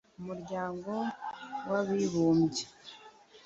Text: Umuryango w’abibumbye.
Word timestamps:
Umuryango 0.21 0.91
w’abibumbye. 1.69 2.65